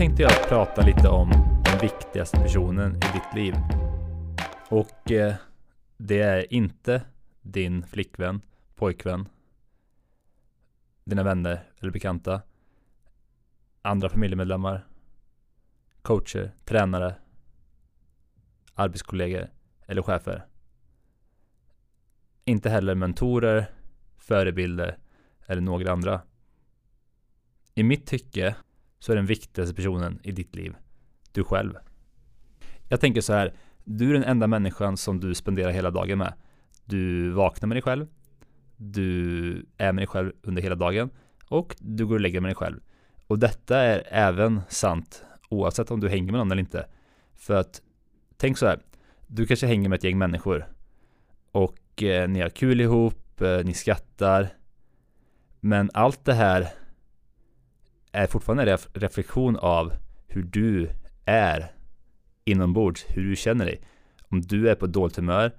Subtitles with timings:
[0.00, 1.30] tänkte jag prata lite om
[1.64, 3.54] den viktigaste personen i ditt liv.
[4.70, 5.34] Och eh,
[5.96, 7.02] det är inte
[7.42, 8.40] din flickvän,
[8.74, 9.28] pojkvän,
[11.04, 12.42] dina vänner eller bekanta,
[13.82, 14.86] andra familjemedlemmar,
[16.02, 17.14] coacher, tränare,
[18.74, 19.48] arbetskollegor
[19.86, 20.46] eller chefer.
[22.44, 23.70] Inte heller mentorer,
[24.18, 24.98] förebilder
[25.46, 26.20] eller några andra.
[27.74, 28.56] I mitt tycke
[29.00, 30.74] så är den viktigaste personen i ditt liv
[31.32, 31.74] du själv.
[32.88, 33.54] Jag tänker så här,
[33.84, 36.32] du är den enda människan som du spenderar hela dagen med.
[36.84, 38.06] Du vaknar med dig själv,
[38.76, 41.10] du är med dig själv under hela dagen
[41.48, 42.80] och du går och lägger med dig själv.
[43.26, 46.86] Och detta är även sant oavsett om du hänger med någon eller inte.
[47.34, 47.82] För att
[48.36, 48.80] tänk så här,
[49.26, 50.66] du kanske hänger med ett gäng människor
[51.52, 54.48] och eh, ni har kul ihop, eh, ni skrattar.
[55.60, 56.68] Men allt det här
[58.12, 59.92] är fortfarande en reflektion av
[60.26, 60.90] hur du
[61.24, 61.72] är
[62.44, 63.80] inombords, hur du känner dig.
[64.28, 65.52] Om du är på dåligt humör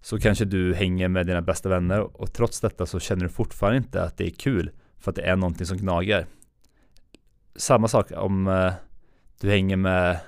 [0.00, 3.76] så kanske du hänger med dina bästa vänner och trots detta så känner du fortfarande
[3.76, 6.26] inte att det är kul för att det är någonting som gnager.
[7.56, 8.72] Samma sak om eh,
[9.40, 10.18] du hänger med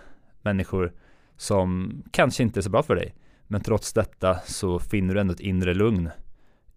[0.42, 0.92] människor
[1.36, 3.14] som kanske inte är så bra för dig.
[3.46, 6.10] Men trots detta så finner du ändå ett inre lugn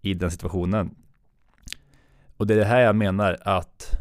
[0.01, 0.95] i den situationen.
[2.37, 3.98] Och det är det här jag menar att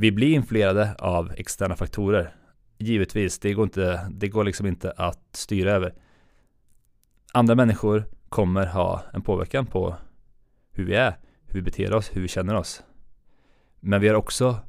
[0.00, 2.34] vi blir influerade av externa faktorer.
[2.78, 5.94] Givetvis, det går, inte, det går liksom inte att styra över.
[7.32, 9.96] Andra människor kommer ha en påverkan på
[10.70, 12.82] hur vi är, hur vi beter oss, hur vi känner oss.
[13.80, 14.60] Men vi har också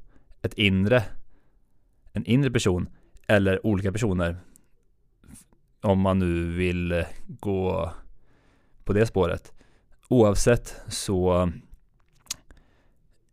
[0.42, 1.04] ett inre,
[2.14, 2.90] en inre person
[3.28, 4.38] eller olika personer.
[5.82, 7.92] Om man nu vill gå
[8.84, 9.54] på det spåret.
[10.08, 11.52] Oavsett så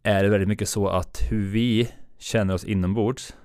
[0.07, 3.37] är det väldigt mycket så att hur vi känner oss inombords,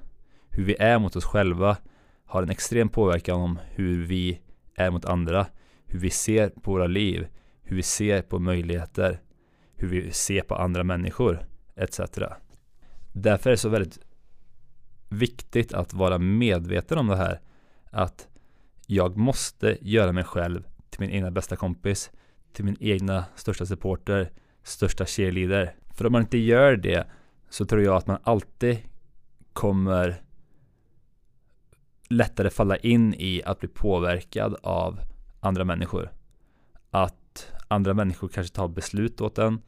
[0.49, 1.77] hur vi är mot oss själva,
[2.25, 4.41] har en extrem påverkan om hur vi
[4.75, 5.45] är mot andra,
[5.85, 7.27] hur vi ser på våra liv,
[7.61, 9.21] hur vi ser på möjligheter,
[9.75, 11.45] hur vi ser på andra människor,
[11.75, 11.99] etc.
[13.11, 13.99] Därför är det så väldigt
[15.09, 17.41] viktigt att vara medveten om det här,
[17.89, 18.27] att
[18.87, 22.11] jag måste göra mig själv till min egna bästa kompis,
[22.53, 24.31] till min egna största supporter,
[24.63, 27.07] största cheerleader, för om man inte gör det
[27.49, 28.77] så tror jag att man alltid
[29.53, 30.21] kommer
[32.09, 34.99] lättare falla in i att bli påverkad av
[35.39, 36.11] andra människor.
[36.91, 39.61] Att andra människor kanske tar beslut åt en.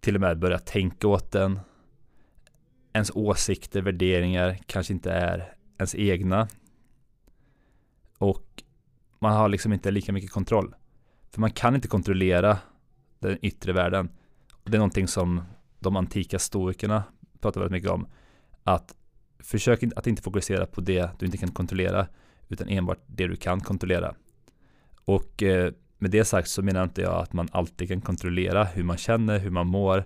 [0.00, 1.60] Till och med börjar tänka åt en.
[2.92, 6.48] Ens åsikter, värderingar kanske inte är ens egna.
[8.18, 8.62] Och
[9.18, 10.74] man har liksom inte lika mycket kontroll.
[11.30, 12.58] För man kan inte kontrollera
[13.18, 14.08] den yttre världen.
[14.64, 15.42] Det är någonting som
[15.78, 17.04] de antika stoikerna
[17.40, 18.06] pratar väldigt mycket om.
[18.64, 18.94] Att
[19.38, 22.06] försök att inte fokusera på det du inte kan kontrollera,
[22.48, 24.14] utan enbart det du kan kontrollera.
[25.04, 28.82] Och eh, med det sagt så menar inte jag att man alltid kan kontrollera hur
[28.82, 30.04] man känner, hur man mår,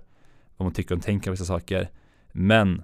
[0.56, 1.90] vad man tycker och tänker om vissa saker.
[2.32, 2.82] Men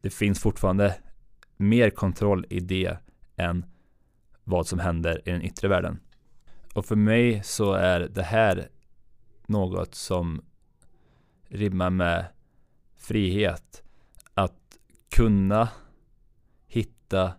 [0.00, 0.94] det finns fortfarande
[1.56, 2.96] mer kontroll i det
[3.36, 3.66] än
[4.44, 5.98] vad som händer i den yttre världen.
[6.74, 8.68] Och för mig så är det här
[9.48, 10.44] något som
[11.48, 12.26] rimmar med
[12.96, 13.82] frihet.
[14.34, 15.68] Att kunna
[16.66, 17.32] hitta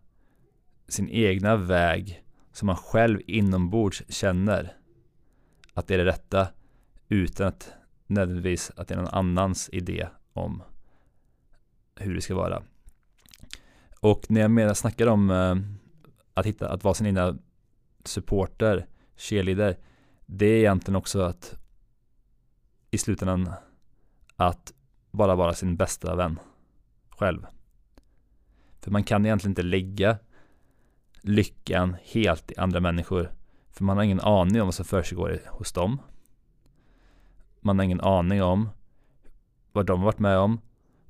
[0.87, 4.73] sin egna väg som man själv inombords känner
[5.73, 6.47] att det är det rätta
[7.07, 7.73] utan att
[8.07, 10.63] nödvändigtvis att det är någon annans idé om
[11.95, 12.63] hur det ska vara.
[13.99, 15.55] Och när jag menar snackar om eh,
[16.33, 17.37] att hitta, att vara sin egna
[18.03, 18.87] supporter,
[19.17, 19.77] cheerleader,
[20.25, 21.55] det är egentligen också att
[22.91, 23.53] i slutändan
[24.35, 24.73] att
[25.11, 26.39] bara vara sin bästa vän
[27.09, 27.45] själv.
[28.79, 30.17] För man kan egentligen inte lägga
[31.21, 33.31] lyckan helt i andra människor.
[33.69, 36.01] För man har ingen aning om vad som försiggår hos dem.
[37.59, 38.69] Man har ingen aning om
[39.71, 40.61] vad de har varit med om,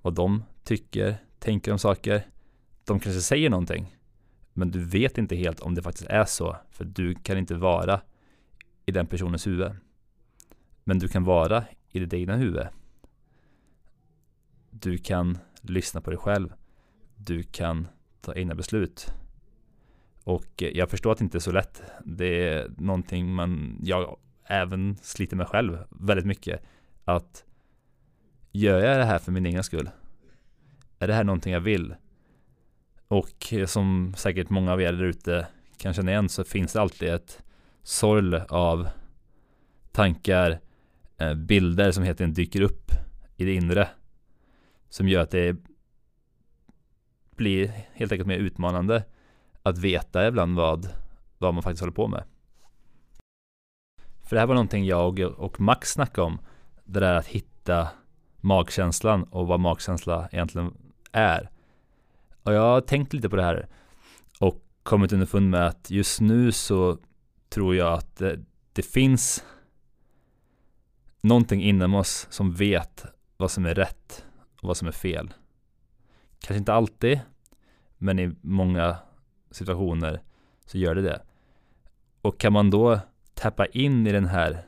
[0.02, 2.28] vad de tycker, tänker om saker.
[2.86, 3.96] De kanske säger någonting,
[4.54, 8.02] men du vet inte helt om det faktiskt är så, för du kan inte vara
[8.86, 9.72] i den personens huvud.
[10.88, 12.68] Men du kan vara i ditt egna huvud.
[14.70, 16.54] Du kan lyssna på dig själv.
[17.16, 17.88] Du kan
[18.22, 19.14] ta egna beslut.
[20.24, 21.82] Och eh, jag förstår att det inte är så lätt.
[22.06, 26.62] Det är någonting man, jag även sliter med själv väldigt mycket.
[27.06, 27.46] Att
[28.52, 29.90] gör jag det här för min egen skull?
[31.00, 31.96] Är det här någonting jag vill?
[33.08, 35.48] Och eh, som säkert många av er där ute
[35.78, 37.44] kan känna igen så finns det alltid ett
[37.84, 38.88] sorl av
[39.92, 40.60] tankar,
[41.18, 42.92] Eh, bilder som helt enkelt dyker upp
[43.36, 43.90] i det inre.
[44.90, 45.56] som gör att det
[47.36, 49.04] blir helt enkelt mer utmanande
[49.64, 50.90] att veta ibland vad,
[51.38, 52.24] vad man faktiskt håller på med.
[54.24, 56.40] För det här var någonting jag och Max snackade om.
[56.86, 57.88] Det där att hitta
[58.42, 60.74] magkänslan och vad magkänsla egentligen
[61.12, 61.50] är.
[62.44, 63.68] Och jag har tänkt lite på det här
[64.40, 66.98] och kommit underfund med att just nu så
[67.50, 68.40] tror jag att det,
[68.74, 69.44] det finns
[71.22, 73.06] någonting inom oss som vet
[73.38, 74.26] vad som är rätt
[74.62, 75.34] och vad som är fel.
[76.40, 77.20] Kanske inte alltid,
[77.98, 78.98] men i många
[79.52, 80.22] situationer
[80.66, 81.22] så gör det det.
[82.22, 83.00] Och kan man då
[83.34, 84.68] tappa in i den här,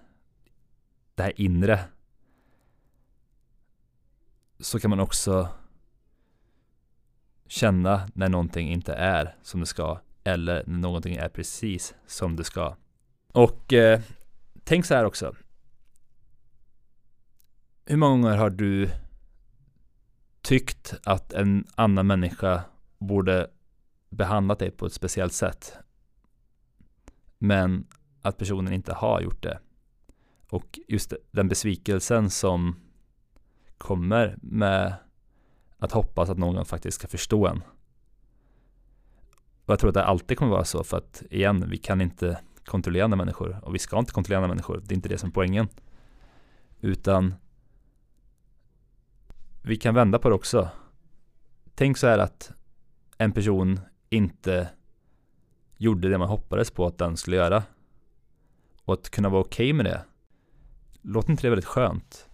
[1.16, 1.80] det här inre
[4.60, 5.50] så kan man också
[7.48, 12.44] känna när någonting inte är som det ska eller när någonting är precis som det
[12.44, 12.76] ska.
[13.32, 14.02] Och eh,
[14.64, 15.36] tänk så här också.
[17.90, 18.90] Hur många gånger har du
[20.42, 22.62] tyckt att en annan människa
[22.98, 23.48] borde
[24.10, 25.78] behandlat dig på ett speciellt sätt
[27.38, 27.88] men
[28.22, 29.60] att personen inte har gjort det.
[30.50, 32.76] Och just den besvikelsen som
[33.78, 34.94] kommer med
[35.78, 37.62] att hoppas att någon faktiskt ska förstå en.
[39.66, 42.40] Och jag tror att det alltid kommer vara så för att igen, vi kan inte
[42.66, 44.82] kontrollera andra människor och vi ska inte kontrollera andra människor.
[44.86, 45.68] Det är inte det som är poängen.
[46.82, 47.36] Utan
[49.70, 50.70] vi kan vända på det också.
[51.76, 52.52] Tänk så här att
[53.18, 53.80] en person
[54.10, 54.70] inte
[55.78, 57.64] gjorde det man hoppades på att den skulle göra.
[58.86, 60.02] Och att kunna vara okej okay med det.
[61.02, 62.30] Låter inte det väldigt skönt?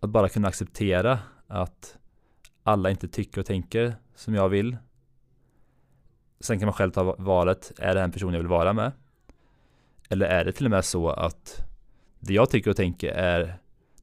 [0.00, 1.98] Att bara kunna acceptera att
[2.62, 4.76] alla inte tycker och tänker som jag vill.
[6.40, 8.92] Sen kan man själv ta valet, är det en person jag vill vara med?
[10.08, 11.64] Eller är det till och med så att
[12.20, 13.58] det jag tycker och tänker är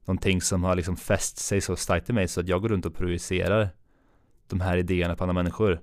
[0.06, 2.86] någonting som har liksom fäst sig så starkt i mig så att jag går runt
[2.86, 3.68] och projicerar
[4.46, 5.80] de här idéerna på andra människor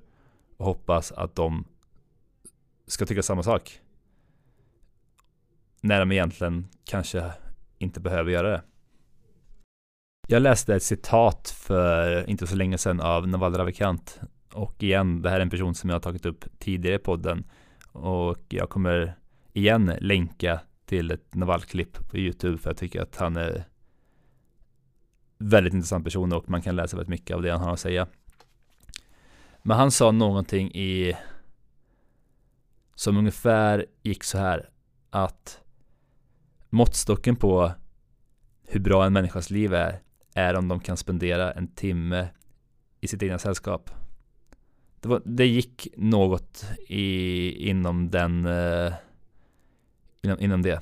[0.57, 1.65] och hoppas att de
[2.87, 3.79] ska tycka samma sak.
[5.81, 7.31] När de egentligen kanske
[7.77, 8.63] inte behöver göra det.
[10.27, 14.19] Jag läste ett citat för inte så länge sedan av Naval Ravikant.
[14.53, 17.43] Och igen, det här är en person som jag har tagit upp tidigare i podden.
[17.91, 19.15] Och jag kommer
[19.53, 23.63] igen länka till ett Naval-klipp på YouTube för jag tycker att han är
[25.43, 28.07] väldigt intressant person och man kan läsa väldigt mycket av det han har att säga.
[29.61, 31.17] Men han sa någonting i
[32.95, 34.69] som ungefär gick så här
[35.09, 35.61] att
[36.69, 37.71] måttstocken på
[38.67, 39.99] hur bra en människas liv är
[40.33, 42.27] är om de kan spendera en timme
[43.01, 43.91] i sitt egna sällskap.
[44.99, 48.93] Det, var, det gick något i, inom den eh,
[50.21, 50.81] inom, inom det.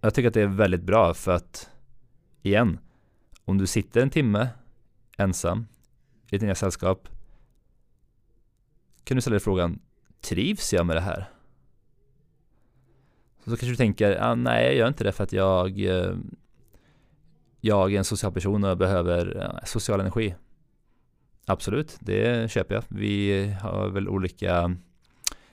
[0.00, 1.70] Jag tycker att det är väldigt bra för att
[2.42, 2.78] igen,
[3.46, 4.48] om du sitter en timme
[5.18, 5.66] ensam
[6.26, 7.08] i ditt egna sällskap
[9.04, 9.78] kan du ställa dig frågan
[10.20, 11.30] Trivs jag med det här?
[13.44, 16.16] Så kanske du tänker, ah, nej jag gör inte det för att jag eh,
[17.60, 20.34] Jag är en social person och behöver eh, social energi
[21.48, 22.84] Absolut, det köper jag.
[22.88, 24.76] Vi har väl olika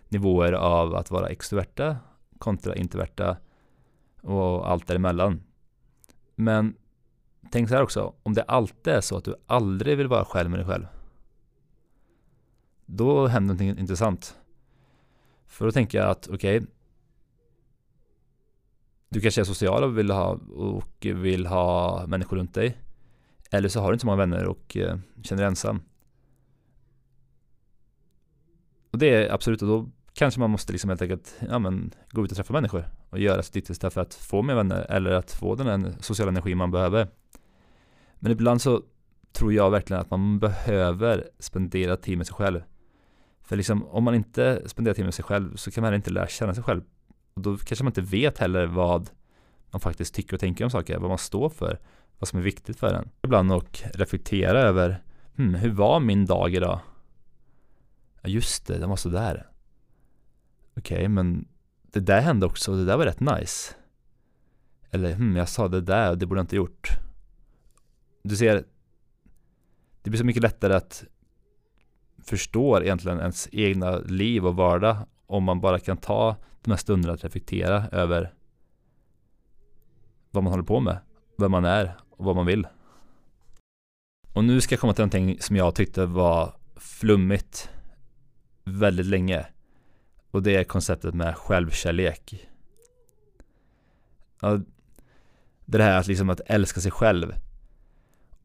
[0.09, 1.97] nivåer av att vara extroverta
[2.37, 3.37] kontra introverta
[4.21, 5.41] och allt däremellan.
[6.35, 6.75] Men
[7.51, 10.49] tänk så här också, om det alltid är så att du aldrig vill vara själv
[10.49, 10.85] med dig själv
[12.85, 14.35] då händer någonting intressant.
[15.45, 16.69] För då tänker jag att okej, okay,
[19.09, 22.77] du kanske är social och vill ha, och vill ha människor runt dig.
[23.51, 25.81] Eller så har du inte så många vänner och eh, känner dig ensam.
[28.91, 32.25] Och det är absolut, och då kanske man måste liksom helt enkelt ja, men, gå
[32.25, 35.31] ut och träffa människor och göra sitt yttersta för att få mer vänner eller att
[35.31, 37.07] få den sociala energi man behöver.
[38.23, 38.81] Men ibland så
[39.31, 42.63] tror jag verkligen att man behöver spendera tid med sig själv.
[43.41, 46.09] För liksom, om man inte spenderar tid med sig själv så kan man heller inte
[46.09, 46.81] lära känna sig själv.
[47.33, 49.09] Och då kanske man inte vet heller vad
[49.71, 51.79] man faktiskt tycker och tänker om saker, vad man står för,
[52.19, 53.09] vad som är viktigt för en.
[53.21, 55.03] Ibland och reflektera över,
[55.35, 56.79] hmm, hur var min dag idag?
[58.21, 59.47] Ja just det, den var sådär.
[60.77, 61.47] Okej, okay, men
[61.91, 63.73] det där hände också och det där var rätt nice.
[64.89, 67.02] Eller, hmm, jag sa det där och det borde jag inte gjort.
[68.23, 68.65] Du ser,
[70.01, 71.03] det blir så mycket lättare att
[72.23, 77.13] förstå egentligen ens egna liv och vardag om man bara kan ta de här stunderna
[77.13, 78.33] att reflektera över
[80.31, 80.97] vad man håller på med,
[81.37, 82.67] vem man är och vad man vill.
[84.33, 87.69] Och nu ska jag komma till någonting som jag tyckte var flummigt
[88.63, 89.45] väldigt länge.
[90.31, 92.47] Och det är konceptet med självkärlek.
[94.41, 94.59] Ja,
[95.65, 97.33] det här att liksom att älska sig själv.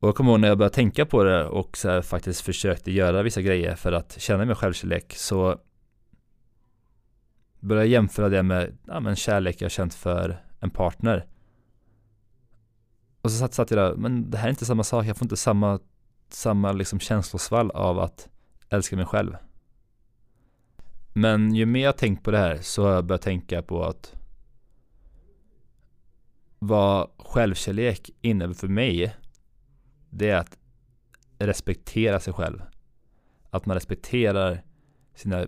[0.01, 2.93] Och jag kommer ihåg när jag började tänka på det och så här, faktiskt försökte
[2.93, 5.61] göra vissa grejer för att känna mig självkärlek så
[7.61, 11.27] började jag jämföra det med ja, men kärlek jag känt för en partner.
[13.23, 15.25] Och så satt, satt jag där, men det här är inte samma sak, jag får
[15.25, 15.81] inte samma,
[16.29, 18.29] samma liksom känslosvall av att
[18.71, 19.37] älska mig själv.
[21.13, 24.15] Men ju mer jag tänkt på det här så har jag börjat tänka på att
[26.59, 29.15] vad självkärlek innebär för mig
[30.11, 30.59] det är att
[31.39, 32.63] respektera sig själv.
[33.51, 34.63] Att man respekterar
[35.15, 35.47] sina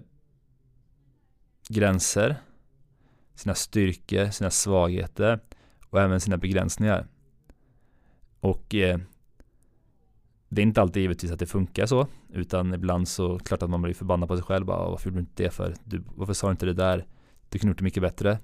[1.68, 2.36] gränser,
[3.34, 5.40] sina styrkor, sina svagheter
[5.90, 7.06] och även sina begränsningar.
[8.40, 8.98] Och eh,
[10.48, 13.82] det är inte alltid givetvis att det funkar så, utan ibland så klart att man
[13.82, 14.66] blir förbannad på sig själv.
[14.66, 15.74] Bara, varför gjorde du inte det för?
[15.84, 17.06] Du, varför sa du inte det där?
[17.48, 18.38] Du kunde gjort det mycket bättre.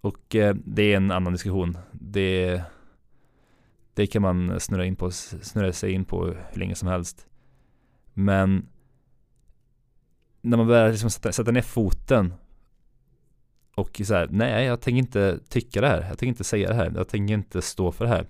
[0.00, 1.78] Och eh, det är en annan diskussion.
[1.92, 2.62] Det,
[3.94, 7.26] det kan man snurra, in på, snurra sig in på hur länge som helst.
[8.14, 8.68] Men
[10.42, 12.34] när man börjar liksom sätta, sätta ner foten
[13.74, 16.74] och så här, nej jag tänker inte tycka det här, jag tänker inte säga det
[16.74, 18.28] här, jag tänker inte stå för det här.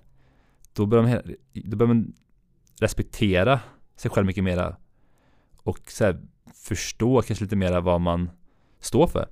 [0.73, 2.13] Då börjar man, då börjar man
[2.79, 3.59] respektera
[3.95, 4.75] sig själv mycket mera
[5.57, 6.21] och så här,
[6.53, 8.29] förstå kanske lite mera vad man
[8.79, 9.29] står för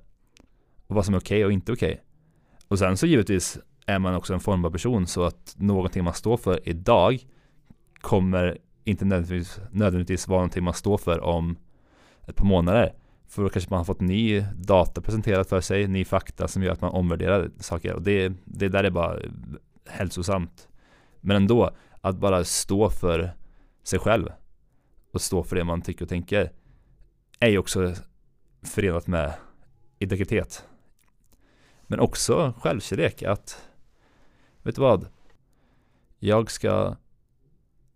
[0.86, 1.92] och vad som är okej okay och inte okej.
[1.92, 2.04] Okay.
[2.68, 6.36] Och sen så givetvis är man också en formbar person så att någonting man står
[6.36, 7.26] för idag
[8.00, 11.56] kommer inte nödvändigtvis, nödvändigtvis vara någonting man står för om
[12.26, 12.94] ett par månader.
[13.26, 16.72] För då kanske man har fått ny data presenterat för sig, ny fakta som gör
[16.72, 17.92] att man omvärderar saker.
[17.94, 19.18] Och det, det där är bara
[19.86, 20.68] hälsosamt.
[21.20, 23.36] Men ändå, att bara stå för
[23.82, 24.28] sig själv
[25.12, 26.52] och stå för det man tycker och tänker
[27.40, 27.94] är ju också
[28.62, 29.34] förenat med
[29.98, 30.64] integritet.
[31.86, 33.62] Men också självkärlek att
[34.64, 35.06] vet du vad?
[36.18, 36.96] Jag ska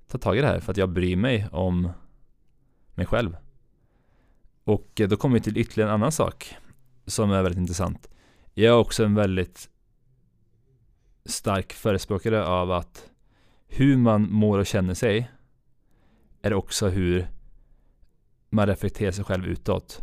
[0.06, 1.90] ta tag i det här för att jag bryr mig om
[2.94, 3.36] mig själv.
[4.64, 6.54] Och eh, då kommer vi till ytterligare en annan sak
[7.06, 8.08] som är väldigt intressant.
[8.54, 9.70] Jag är också en väldigt
[11.24, 13.10] stark förespråkare av att
[13.66, 15.30] hur man mår och känner sig
[16.42, 17.28] är också hur
[18.50, 20.02] man reflekterar sig själv utåt.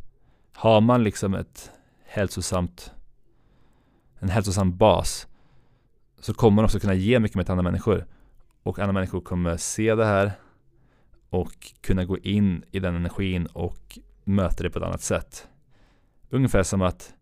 [0.53, 1.71] Har man liksom ett
[2.03, 2.91] hälsosamt
[4.19, 5.27] en hälsosam bas
[6.25, 8.05] så kommer man också kunna ge mycket mer till andra människor.
[8.63, 10.31] Och andra människor kommer se det här
[11.29, 15.47] och kunna gå in i den energin och möta det på ett annat sätt.
[16.29, 17.13] Ungefär som att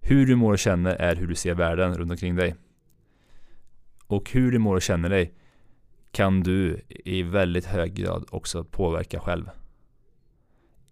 [0.00, 2.54] hur du mår och känner är hur du ser världen runt omkring dig.
[4.06, 5.34] Och hur du mår och känner dig
[6.10, 9.50] kan du i väldigt hög grad också påverka själv.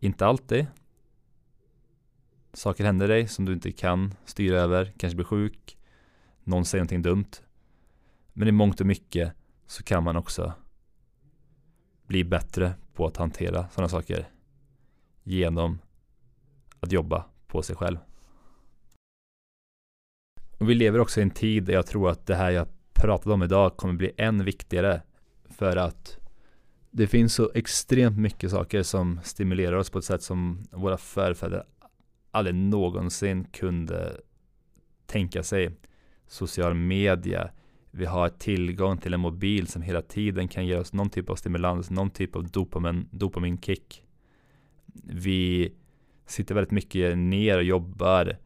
[0.00, 0.66] Inte alltid.
[2.52, 5.75] Saker händer dig som du inte kan styra över, kanske blir sjuk,
[6.46, 7.30] någon säger någonting dumt.
[8.32, 9.32] Men i mångt och mycket
[9.66, 10.52] så kan man också
[12.06, 14.28] bli bättre på att hantera sådana saker
[15.22, 15.78] genom
[16.80, 17.98] att jobba på sig själv.
[20.58, 23.34] Och vi lever också i en tid där jag tror att det här jag pratade
[23.34, 25.02] om idag kommer bli än viktigare
[25.44, 26.18] för att
[26.90, 31.64] det finns så extremt mycket saker som stimulerar oss på ett sätt som våra förfäder
[32.30, 34.20] aldrig någonsin kunde
[35.06, 35.70] tänka sig.
[36.26, 37.50] Social media,
[37.90, 41.36] vi har tillgång till en mobil som hela tiden kan ge oss någon typ av
[41.36, 44.02] stimulans, någon typ av dopamin, dopaminkick.
[45.04, 45.72] Vi
[46.26, 48.38] sitter väldigt mycket ner och jobbar.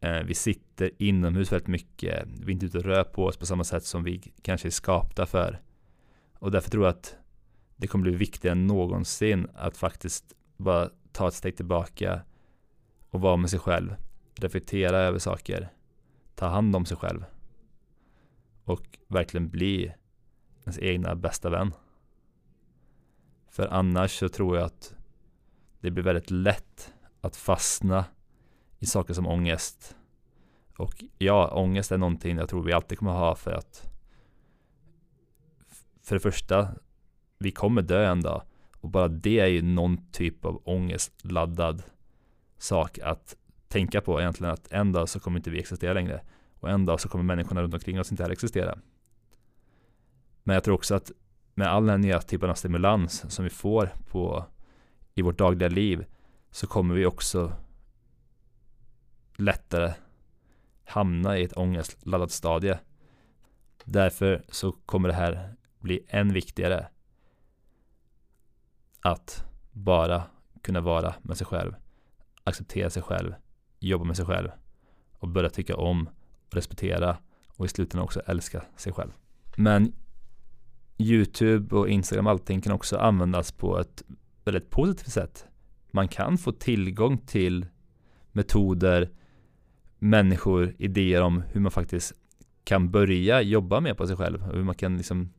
[0.00, 2.28] Eh, vi sitter inomhus väldigt mycket.
[2.40, 4.70] Vi är inte ute och rör på oss på samma sätt som vi kanske är
[4.70, 5.60] skapta för.
[6.34, 7.16] Och därför tror jag att
[7.76, 12.22] det kommer bli viktigare än någonsin att faktiskt bara ta ett steg tillbaka
[13.10, 13.94] och vara med sig själv.
[14.34, 15.68] Reflektera över saker.
[16.34, 17.24] Ta hand om sig själv.
[18.64, 19.94] Och verkligen bli
[20.62, 21.74] ens egna bästa vän.
[23.50, 24.94] För annars så tror jag att
[25.80, 28.04] det blir väldigt lätt att fastna
[28.78, 29.96] i saker som ångest.
[30.78, 33.94] Och ja, ångest är någonting jag tror vi alltid kommer ha för att
[36.04, 36.68] för det första,
[37.38, 38.42] vi kommer dö en dag.
[38.80, 41.82] Och bara det är ju någon typ av ångestladdad
[42.58, 43.36] sak att
[43.74, 46.22] tänka på egentligen att en dag så kommer inte vi existera längre.
[46.60, 48.78] Och en dag så kommer människorna runt omkring oss inte heller existera.
[50.42, 51.10] Men jag tror också att
[51.54, 54.44] med all den här nya typen av stimulans som vi får på
[55.14, 56.06] i vårt dagliga liv
[56.50, 57.52] så kommer vi också
[59.36, 59.94] lättare
[60.84, 62.78] hamna i ett ångestladdat stadie.
[63.84, 66.88] Därför så kommer det här bli än viktigare
[69.00, 70.22] att bara
[70.62, 71.74] kunna vara med sig själv,
[72.44, 73.34] acceptera sig själv,
[73.88, 74.48] jobba med sig själv
[75.18, 76.08] och börja tycka om,
[76.50, 77.16] respektera
[77.56, 79.10] och i slutändan också älska sig själv.
[79.56, 79.92] Men
[80.98, 84.02] YouTube och Instagram, allting kan också användas på ett
[84.44, 85.46] väldigt positivt sätt.
[85.90, 87.66] Man kan få tillgång till
[88.32, 89.10] metoder,
[89.98, 92.12] människor, idéer om hur man faktiskt
[92.64, 95.32] kan börja jobba mer på sig själv och hur man kan liksom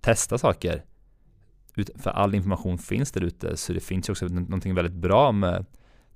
[0.00, 0.84] testa saker.
[1.96, 5.66] För all information finns där ute så det finns också någonting väldigt bra med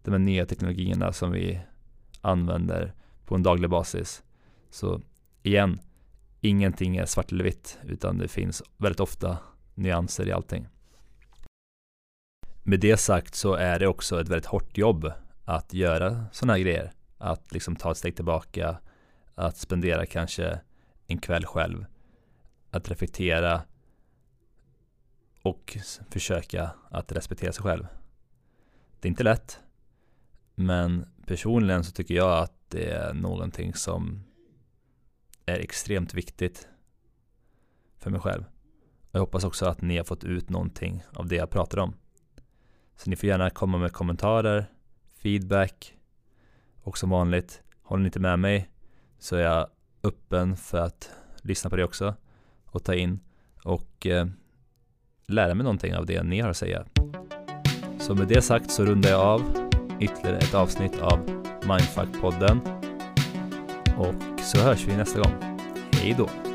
[0.03, 1.61] de här nya teknologierna som vi
[2.21, 2.95] använder
[3.25, 4.23] på en daglig basis.
[4.71, 5.01] Så
[5.43, 5.81] igen,
[6.41, 9.39] ingenting är svart eller vitt utan det finns väldigt ofta
[9.75, 10.69] nyanser i allting.
[12.63, 15.13] Med det sagt så är det också ett väldigt hårt jobb
[15.45, 16.93] att göra sådana här grejer.
[17.19, 18.79] Att liksom ta ett steg tillbaka,
[19.35, 20.61] att spendera kanske
[21.07, 21.85] en kväll själv,
[22.71, 23.63] att reflektera
[25.43, 25.79] och
[26.11, 27.87] försöka att respektera sig själv.
[29.01, 29.62] Det är inte lätt,
[30.55, 34.25] men personligen så tycker jag att det är någonting som
[35.47, 36.69] är extremt viktigt
[37.99, 38.45] för mig själv.
[39.11, 41.95] Jag hoppas också att ni har fått ut någonting av det jag pratar om.
[42.97, 44.67] Så ni får gärna komma med kommentarer,
[45.23, 45.97] feedback
[46.83, 48.71] och som vanligt, håller ni inte med mig
[49.19, 49.69] så är jag
[50.03, 51.11] öppen för att
[51.43, 52.15] lyssna på det också
[52.65, 53.21] och ta in
[53.65, 54.27] och eh,
[55.27, 56.85] lära mig någonting av det ni har att säga.
[57.99, 59.72] Så med det sagt så rundar jag av
[60.03, 61.19] ytterligare ett avsnitt av
[61.63, 62.61] Mindfuck-podden
[63.99, 65.33] och så hörs vi nästa gång.
[65.93, 66.52] Hej då!